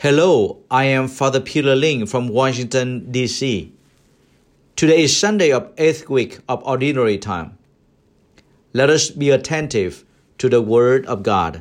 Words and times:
Hello, 0.00 0.60
I 0.70 0.84
am 0.84 1.08
Father 1.08 1.40
Peter 1.40 1.76
Ling 1.76 2.06
from 2.06 2.28
Washington, 2.28 3.12
D.C. 3.12 3.70
Today 4.74 5.02
is 5.02 5.14
Sunday 5.14 5.52
of 5.52 5.70
eighth 5.76 6.08
week 6.08 6.38
of 6.48 6.64
Ordinary 6.64 7.18
Time. 7.18 7.58
Let 8.72 8.88
us 8.88 9.10
be 9.10 9.28
attentive 9.28 10.02
to 10.38 10.48
the 10.48 10.62
Word 10.62 11.04
of 11.04 11.22
God. 11.22 11.60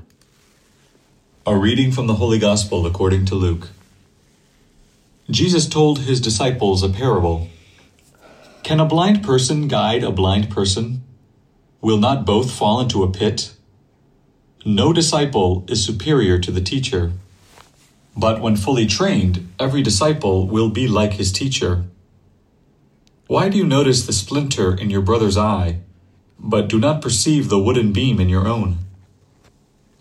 A 1.45 1.57
reading 1.57 1.91
from 1.91 2.07
the 2.07 2.13
Holy 2.13 2.39
Gospel 2.39 2.85
according 2.85 3.25
to 3.25 3.35
Luke. 3.35 3.71
Jesus 5.29 5.67
told 5.67 5.99
his 5.99 6.21
disciples 6.21 6.81
a 6.81 6.87
parable. 6.87 7.49
Can 8.63 8.79
a 8.79 8.85
blind 8.85 9.21
person 9.21 9.67
guide 9.67 10.01
a 10.01 10.11
blind 10.11 10.49
person? 10.49 11.03
Will 11.81 11.97
not 11.97 12.25
both 12.25 12.53
fall 12.53 12.79
into 12.79 13.03
a 13.03 13.11
pit? 13.11 13.53
No 14.65 14.93
disciple 14.93 15.65
is 15.67 15.83
superior 15.83 16.39
to 16.39 16.51
the 16.51 16.61
teacher. 16.61 17.11
But 18.19 18.41
when 18.41 18.57
fully 18.57 18.85
trained, 18.85 19.47
every 19.57 19.81
disciple 19.81 20.45
will 20.45 20.69
be 20.69 20.89
like 20.89 21.13
his 21.13 21.31
teacher. 21.31 21.85
Why 23.27 23.47
do 23.47 23.57
you 23.57 23.65
notice 23.65 24.05
the 24.05 24.11
splinter 24.11 24.75
in 24.75 24.89
your 24.89 25.01
brother's 25.01 25.37
eye, 25.37 25.79
but 26.37 26.67
do 26.67 26.79
not 26.79 27.01
perceive 27.01 27.47
the 27.47 27.59
wooden 27.59 27.93
beam 27.93 28.19
in 28.19 28.27
your 28.27 28.45
own? 28.45 28.79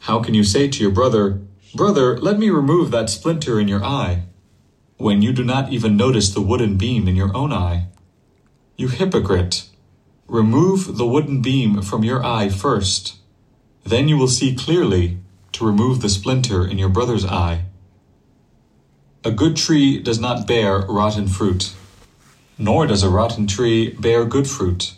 How 0.00 0.20
can 0.20 0.34
you 0.34 0.42
say 0.42 0.66
to 0.66 0.82
your 0.82 0.90
brother, 0.90 1.42
Brother, 1.76 2.18
let 2.18 2.40
me 2.40 2.50
remove 2.50 2.90
that 2.90 3.08
splinter 3.08 3.60
in 3.60 3.68
your 3.68 3.84
eye, 3.84 4.24
when 4.96 5.22
you 5.22 5.32
do 5.32 5.44
not 5.44 5.70
even 5.70 5.96
notice 5.96 6.30
the 6.30 6.40
wooden 6.40 6.76
beam 6.76 7.06
in 7.06 7.14
your 7.14 7.30
own 7.36 7.52
eye? 7.52 7.86
You 8.76 8.88
hypocrite! 8.88 9.68
Remove 10.26 10.96
the 10.96 11.06
wooden 11.06 11.40
beam 11.40 11.82
from 11.82 12.02
your 12.02 12.24
eye 12.24 12.48
first. 12.48 13.18
Then 13.84 14.08
you 14.08 14.16
will 14.16 14.34
see 14.38 14.56
clearly 14.56 15.18
to 15.52 15.64
remove 15.64 16.00
the 16.02 16.08
splinter 16.08 16.66
in 16.66 16.78
your 16.78 16.88
brother's 16.88 17.24
eye. 17.24 17.66
A 19.28 19.30
good 19.30 19.56
tree 19.56 20.00
does 20.00 20.18
not 20.18 20.46
bear 20.46 20.86
rotten 20.88 21.28
fruit, 21.28 21.74
nor 22.56 22.86
does 22.86 23.02
a 23.02 23.10
rotten 23.10 23.46
tree 23.46 23.90
bear 23.90 24.24
good 24.24 24.48
fruit. 24.48 24.94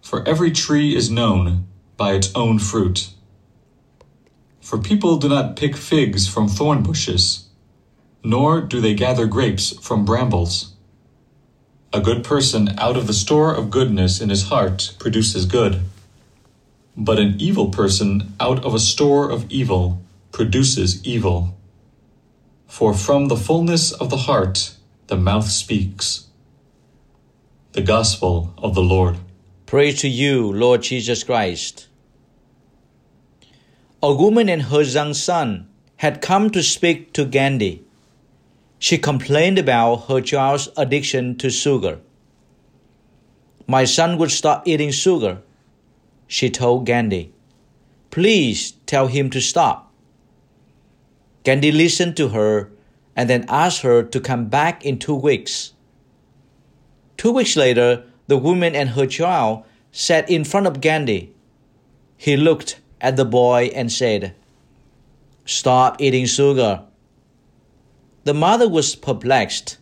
For 0.00 0.26
every 0.26 0.50
tree 0.50 0.96
is 0.96 1.10
known 1.10 1.66
by 1.98 2.14
its 2.14 2.34
own 2.34 2.58
fruit. 2.58 3.10
For 4.62 4.78
people 4.78 5.18
do 5.18 5.28
not 5.28 5.56
pick 5.56 5.76
figs 5.76 6.26
from 6.26 6.48
thorn 6.48 6.82
bushes, 6.82 7.50
nor 8.24 8.62
do 8.62 8.80
they 8.80 8.94
gather 8.94 9.26
grapes 9.26 9.78
from 9.78 10.06
brambles. 10.06 10.72
A 11.92 12.00
good 12.00 12.24
person 12.24 12.78
out 12.78 12.96
of 12.96 13.06
the 13.06 13.12
store 13.12 13.54
of 13.54 13.68
goodness 13.68 14.22
in 14.22 14.30
his 14.30 14.44
heart 14.44 14.94
produces 14.98 15.44
good, 15.44 15.82
but 16.96 17.18
an 17.18 17.36
evil 17.38 17.68
person 17.68 18.32
out 18.40 18.64
of 18.64 18.74
a 18.74 18.78
store 18.78 19.30
of 19.30 19.44
evil 19.50 20.00
produces 20.32 21.04
evil. 21.04 21.57
For 22.68 22.94
from 22.94 23.26
the 23.26 23.36
fullness 23.36 23.90
of 23.92 24.10
the 24.10 24.28
heart 24.28 24.76
the 25.08 25.16
mouth 25.16 25.48
speaks. 25.50 26.28
The 27.72 27.82
Gospel 27.82 28.54
of 28.58 28.74
the 28.74 28.82
Lord. 28.82 29.16
Praise 29.66 30.00
to 30.02 30.08
you, 30.08 30.52
Lord 30.52 30.82
Jesus 30.82 31.24
Christ. 31.24 31.88
A 34.02 34.14
woman 34.14 34.48
and 34.48 34.62
her 34.62 34.82
young 34.82 35.12
son 35.12 35.68
had 35.96 36.22
come 36.22 36.50
to 36.50 36.62
speak 36.62 37.12
to 37.14 37.24
Gandhi. 37.24 37.82
She 38.78 38.96
complained 38.98 39.58
about 39.58 40.06
her 40.08 40.20
child's 40.20 40.68
addiction 40.76 41.36
to 41.38 41.50
sugar. 41.50 41.98
My 43.66 43.84
son 43.84 44.18
would 44.18 44.30
stop 44.30 44.68
eating 44.68 44.92
sugar, 44.92 45.42
she 46.28 46.48
told 46.48 46.86
Gandhi. 46.86 47.32
Please 48.10 48.72
tell 48.86 49.08
him 49.08 49.30
to 49.30 49.40
stop. 49.40 49.87
Gandhi 51.48 51.72
listened 51.72 52.14
to 52.18 52.28
her 52.28 52.70
and 53.16 53.30
then 53.30 53.46
asked 53.48 53.80
her 53.80 54.02
to 54.02 54.20
come 54.20 54.50
back 54.50 54.84
in 54.84 54.98
two 54.98 55.14
weeks. 55.14 55.72
Two 57.16 57.32
weeks 57.32 57.56
later, 57.56 58.04
the 58.26 58.36
woman 58.36 58.74
and 58.74 58.90
her 58.90 59.06
child 59.06 59.64
sat 59.90 60.28
in 60.28 60.44
front 60.44 60.66
of 60.66 60.82
Gandhi. 60.82 61.32
He 62.18 62.36
looked 62.36 62.82
at 63.00 63.16
the 63.16 63.24
boy 63.24 63.70
and 63.74 63.90
said, 63.90 64.34
Stop 65.46 66.02
eating 66.02 66.26
sugar. 66.26 66.82
The 68.24 68.34
mother 68.34 68.68
was 68.68 68.94
perplexed. 68.94 69.78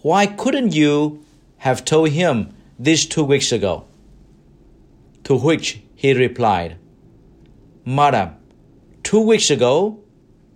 Why 0.00 0.24
couldn't 0.24 0.74
you 0.74 1.22
have 1.58 1.84
told 1.84 2.08
him 2.08 2.54
this 2.78 3.04
two 3.04 3.24
weeks 3.24 3.52
ago? 3.52 3.84
To 5.24 5.36
which 5.36 5.82
he 5.94 6.14
replied, 6.14 6.78
Madam, 7.84 8.36
two 9.02 9.20
weeks 9.20 9.50
ago 9.50 10.00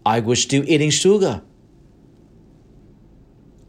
I 0.05 0.21
was 0.21 0.43
still 0.43 0.65
eating 0.69 0.91
sugar. 0.91 1.43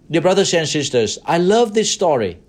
Dear 0.10 0.22
brothers 0.22 0.54
and 0.54 0.68
sisters, 0.68 1.20
I 1.26 1.38
love 1.38 1.74
this 1.74 1.92
story. 1.92 2.40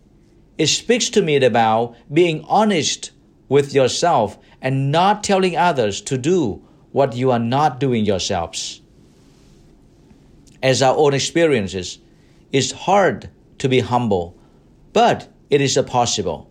It 0.59 0.67
speaks 0.67 1.09
to 1.11 1.23
me 1.23 1.37
about 1.37 1.97
being 2.13 2.45
honest 2.49 3.13
with 3.49 3.75
yourself 3.75 4.39
and 4.61 4.91
not 4.91 5.25
telling 5.25 5.57
others 5.57 6.01
to 6.03 6.19
do 6.19 6.63
what 6.93 7.15
you 7.15 7.31
are 7.31 7.39
not 7.39 7.81
doing 7.81 8.05
yourselves. 8.05 8.81
As 10.63 10.83
our 10.83 10.97
own 10.97 11.15
experiences, 11.15 11.99
it's 12.53 12.71
hard 12.71 13.31
to 13.59 13.69
be 13.69 13.81
humble, 13.81 14.37
but 14.93 15.29
it 15.51 15.61
is 15.61 15.79
possible. 15.87 16.51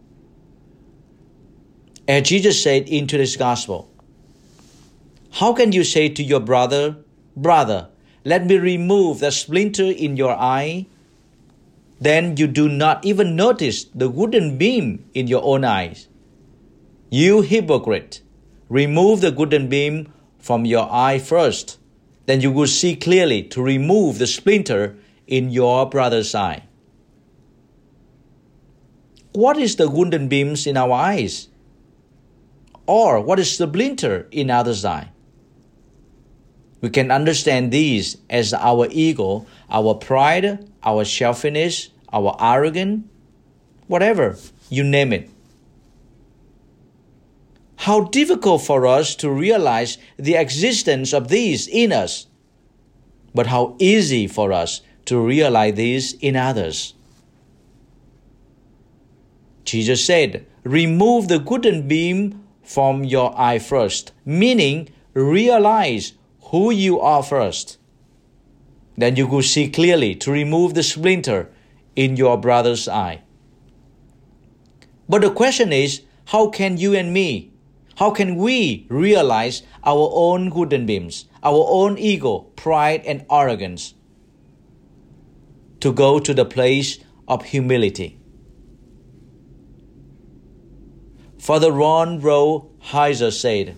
As 2.08 2.24
Jesus 2.24 2.62
said 2.62 2.90
in 2.90 3.08
today's 3.08 3.38
gospel, 3.38 3.90
how 5.32 5.54
can 5.54 5.72
you 5.72 5.84
say 5.84 6.10
to 6.10 6.24
your 6.24 6.40
brother, 6.40 6.98
Brother, 7.36 7.90
let 8.24 8.46
me 8.46 8.58
remove 8.58 9.20
the 9.20 9.32
splinter 9.32 9.86
in 9.86 10.18
your 10.18 10.34
eye. 10.34 10.86
Then 12.00 12.38
you 12.38 12.48
do 12.48 12.68
not 12.68 13.06
even 13.06 13.36
notice 13.36 13.86
the 13.86 14.10
wooden 14.10 14.58
beam 14.58 15.06
in 15.14 15.28
your 15.28 15.44
own 15.44 15.64
eyes. 15.64 16.08
You 17.10 17.42
hypocrite, 17.42 18.22
remove 18.70 19.22
the 19.22 19.32
wooden 19.32 19.68
beam 19.68 20.12
from 20.40 20.66
your 20.66 20.88
eye 20.92 21.20
first. 21.20 21.78
Then 22.26 22.42
you 22.42 22.52
will 22.52 22.68
see 22.68 22.96
clearly 22.96 23.44
to 23.44 23.62
remove 23.62 24.18
the 24.18 24.28
splinter 24.28 24.98
in 25.28 25.50
your 25.50 25.90
brother's 25.90 26.34
eye. 26.34 26.64
What 29.34 29.58
is 29.58 29.78
the 29.78 29.90
wooden 29.90 30.28
beams 30.28 30.68
in 30.68 30.76
our 30.76 30.92
eyes? 30.92 31.48
Or 32.86 33.22
what 33.22 33.40
is 33.40 33.58
the 33.58 33.68
splinter 33.68 34.28
in 34.32 34.50
others' 34.50 34.84
eye? 34.84 35.11
We 36.82 36.90
can 36.90 37.12
understand 37.12 37.72
these 37.72 38.18
as 38.30 38.54
our 38.54 38.88
ego, 38.90 39.46
our 39.70 39.94
pride, 39.94 40.68
our 40.84 41.06
selfishness, 41.06 41.90
our 42.12 42.36
arrogance, 42.40 43.06
whatever, 43.88 44.38
you 44.70 44.84
name 44.84 45.14
it. 45.14 45.30
How 47.78 48.02
difficult 48.06 48.64
for 48.64 48.86
us 48.86 49.16
to 49.16 49.30
realize 49.30 49.98
the 50.18 50.36
existence 50.36 51.14
of 51.14 51.30
these 51.30 51.68
in 51.68 51.92
us, 51.92 52.28
but 53.34 53.48
how 53.48 53.76
easy 53.80 54.28
for 54.28 54.52
us 54.52 54.82
to 55.06 55.20
realize 55.20 55.76
these 55.76 56.14
in 56.14 56.36
others. 56.36 56.94
Jesus 59.66 60.04
said, 60.06 60.46
Remove 60.64 61.28
the 61.28 61.40
wooden 61.40 61.88
beam 61.88 62.44
from 62.62 63.04
your 63.04 63.34
eye 63.40 63.58
first, 63.58 64.12
meaning 64.26 64.90
realize 65.14 66.14
who 66.52 66.70
you 66.70 67.00
are 67.00 67.24
first. 67.24 67.78
Then 68.98 69.16
you 69.16 69.26
will 69.26 69.42
see 69.42 69.70
clearly 69.70 70.16
to 70.16 70.32
remove 70.32 70.74
the 70.74 70.84
splinter 70.84 71.50
in 71.96 72.18
your 72.18 72.38
brother's 72.38 72.88
eye. 72.88 73.22
But 75.08 75.22
the 75.22 75.32
question 75.32 75.72
is 75.72 76.02
how 76.26 76.50
can 76.50 76.78
you 76.78 76.94
and 76.94 77.14
me, 77.14 77.54
how 77.96 78.12
can 78.12 78.36
we 78.36 78.86
realize 78.90 79.64
our 79.84 80.10
own 80.14 80.50
wooden 80.50 80.86
beams, 80.86 81.26
our 81.42 81.66
own 81.70 81.98
ego, 81.98 82.40
pride, 82.56 83.04
and 83.06 83.26
arrogance? 83.32 83.94
To 85.80 85.94
go 85.94 86.20
to 86.20 86.34
the 86.34 86.46
place 86.46 87.00
of 87.28 87.46
humility. 87.46 88.20
Father 91.40 91.72
Ron 91.72 92.20
Rowe 92.20 92.70
Heiser 92.92 93.32
said, 93.32 93.78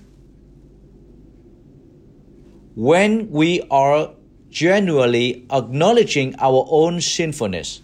when 2.76 3.30
we 3.30 3.62
are 3.70 4.14
genuinely 4.50 5.46
acknowledging 5.52 6.36
our 6.40 6.66
own 6.70 7.02
sinfulness, 7.02 7.82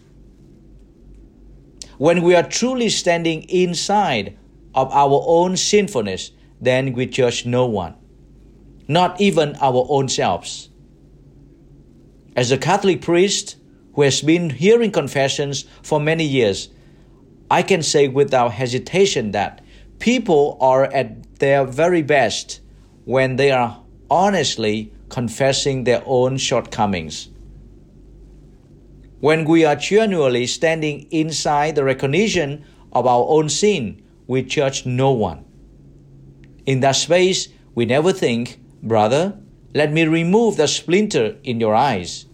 when 1.98 2.22
we 2.22 2.34
are 2.36 2.44
truly 2.44 2.90
standing 2.90 3.44
inside 3.50 4.38
of 4.74 4.92
our 4.92 5.24
own 5.28 5.58
sinfulness, 5.58 6.32
then 6.62 6.94
we 6.94 7.06
judge 7.06 7.46
no 7.46 7.66
one, 7.66 7.96
not 8.88 9.20
even 9.20 9.56
our 9.58 9.86
own 9.90 10.08
selves. 10.08 10.70
As 12.36 12.52
a 12.52 12.58
Catholic 12.58 13.02
priest 13.02 13.58
who 13.96 14.04
has 14.04 14.22
been 14.22 14.50
hearing 14.50 14.92
confessions 14.92 15.66
for 15.84 16.00
many 16.00 16.24
years, 16.24 16.70
I 17.52 17.64
can 17.64 17.84
say 17.84 18.08
without 18.08 18.54
hesitation 18.54 19.32
that 19.32 19.62
people 20.00 20.58
are 20.62 20.86
at 20.86 21.40
their 21.40 21.66
very 21.66 22.02
best 22.02 22.62
when 23.06 23.36
they 23.36 23.52
are 23.52 23.79
honestly 24.10 24.92
confessing 25.10 25.84
their 25.84 26.04
own 26.06 26.38
shortcomings. 26.38 27.30
When 29.20 29.44
we 29.46 29.66
are 29.66 29.76
genuinely 29.76 30.48
standing 30.48 31.08
inside 31.12 31.76
the 31.76 31.84
recognition 31.84 32.64
of 32.94 33.06
our 33.06 33.26
own 33.28 33.50
sin, 33.50 34.02
we 34.28 34.44
judge 34.44 34.86
no 34.86 35.12
one. 35.12 35.44
In 36.66 36.80
that 36.82 36.96
space, 36.96 37.50
we 37.76 37.86
never 37.86 38.14
think, 38.14 38.60
Brother, 38.82 39.40
let 39.74 39.92
me 39.92 40.06
remove 40.06 40.56
the 40.56 40.68
splinter 40.68 41.38
in 41.44 41.60
your 41.60 41.76
eyes. 41.76 42.26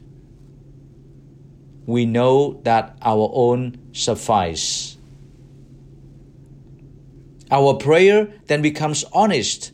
We 1.86 2.06
know 2.06 2.62
that 2.64 2.98
our 3.02 3.32
own 3.34 3.90
suffice. 3.94 4.98
Our 7.52 7.76
prayer 7.76 8.34
then 8.48 8.62
becomes 8.62 9.06
honest, 9.14 9.72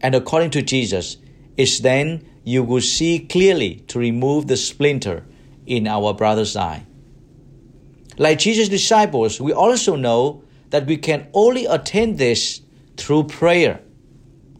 and 0.00 0.14
according 0.14 0.50
to 0.50 0.62
Jesus, 0.62 1.16
is 1.58 1.80
then 1.80 2.24
you 2.44 2.62
will 2.62 2.80
see 2.80 3.18
clearly 3.18 3.84
to 3.88 3.98
remove 3.98 4.46
the 4.46 4.56
splinter 4.56 5.26
in 5.66 5.86
our 5.86 6.14
brother's 6.14 6.56
eye. 6.56 6.86
Like 8.16 8.38
Jesus' 8.38 8.68
disciples, 8.68 9.40
we 9.40 9.52
also 9.52 9.96
know 9.96 10.42
that 10.70 10.86
we 10.86 10.96
can 10.96 11.28
only 11.34 11.66
attain 11.66 12.16
this 12.16 12.62
through 12.96 13.24
prayer, 13.24 13.80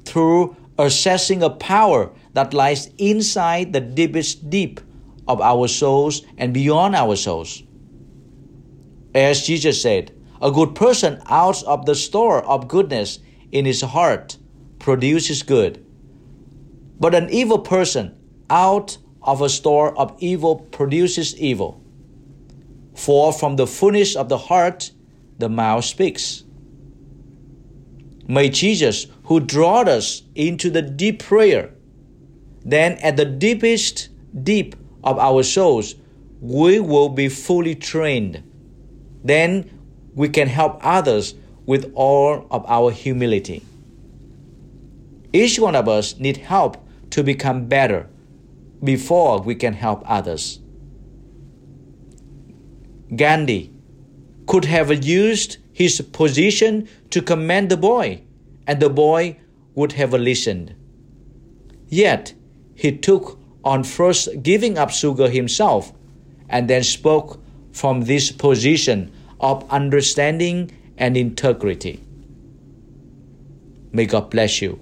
through 0.04 0.56
assessing 0.78 1.42
a 1.42 1.50
power 1.50 2.12
that 2.34 2.52
lies 2.52 2.90
inside 2.98 3.72
the 3.72 3.80
deepest 3.80 4.50
deep 4.50 4.80
of 5.26 5.40
our 5.40 5.66
souls 5.66 6.22
and 6.36 6.54
beyond 6.54 6.94
our 6.94 7.16
souls. 7.16 7.62
As 9.14 9.46
Jesus 9.46 9.82
said, 9.82 10.12
a 10.40 10.52
good 10.52 10.74
person 10.74 11.20
out 11.26 11.62
of 11.64 11.86
the 11.86 11.94
store 11.94 12.44
of 12.44 12.68
goodness 12.68 13.18
in 13.50 13.64
his 13.64 13.82
heart 13.82 14.36
produces 14.78 15.42
good. 15.42 15.84
But 17.00 17.14
an 17.14 17.30
evil 17.30 17.58
person 17.60 18.16
out 18.50 18.98
of 19.22 19.40
a 19.40 19.48
store 19.48 19.96
of 19.98 20.16
evil 20.18 20.56
produces 20.56 21.38
evil. 21.38 21.82
For 22.94 23.32
from 23.32 23.56
the 23.56 23.66
fullness 23.66 24.16
of 24.16 24.28
the 24.28 24.38
heart 24.38 24.90
the 25.38 25.48
mouth 25.48 25.84
speaks. 25.84 26.44
May 28.26 28.48
Jesus, 28.48 29.06
who 29.24 29.40
drawed 29.40 29.88
us 29.88 30.22
into 30.34 30.70
the 30.70 30.82
deep 30.82 31.22
prayer, 31.22 31.70
then 32.64 32.92
at 32.98 33.16
the 33.16 33.24
deepest 33.24 34.08
deep 34.42 34.74
of 35.04 35.18
our 35.18 35.42
souls, 35.42 35.94
we 36.40 36.80
will 36.80 37.08
be 37.08 37.28
fully 37.28 37.74
trained. 37.74 38.42
Then 39.24 39.70
we 40.14 40.28
can 40.28 40.48
help 40.48 40.80
others 40.82 41.34
with 41.64 41.92
all 41.94 42.46
of 42.50 42.64
our 42.66 42.90
humility. 42.90 43.62
Each 45.32 45.58
one 45.58 45.76
of 45.76 45.88
us 45.88 46.18
need 46.18 46.38
help 46.38 46.76
to 47.10 47.22
become 47.22 47.66
better 47.66 48.08
before 48.82 49.40
we 49.40 49.54
can 49.54 49.74
help 49.74 50.02
others. 50.06 50.60
Gandhi 53.14 53.72
could 54.46 54.64
have 54.66 55.04
used 55.04 55.58
his 55.72 56.00
position 56.00 56.88
to 57.10 57.22
command 57.22 57.70
the 57.70 57.76
boy, 57.76 58.22
and 58.66 58.80
the 58.80 58.90
boy 58.90 59.38
would 59.74 59.92
have 59.92 60.12
listened. 60.12 60.74
Yet 61.88 62.34
he 62.74 62.96
took 62.96 63.38
on 63.64 63.84
first 63.84 64.42
giving 64.42 64.78
up 64.78 64.90
sugar 64.90 65.28
himself 65.28 65.92
and 66.48 66.68
then 66.68 66.82
spoke 66.82 67.40
from 67.72 68.02
this 68.02 68.30
position 68.32 69.12
of 69.40 69.68
understanding 69.70 70.70
and 70.96 71.16
integrity. 71.16 72.02
May 73.92 74.06
God 74.06 74.30
bless 74.30 74.60
you. 74.60 74.80